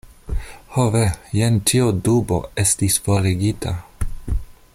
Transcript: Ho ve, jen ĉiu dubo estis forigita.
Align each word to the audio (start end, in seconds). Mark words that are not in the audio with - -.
Ho 0.77 0.85
ve, 0.95 1.03
jen 1.39 1.59
ĉiu 1.71 1.91
dubo 2.09 2.41
estis 2.65 2.99
forigita. 3.09 3.79